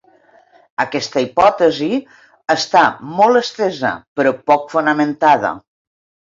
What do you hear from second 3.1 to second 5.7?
molt estesa, però poc fonamentada.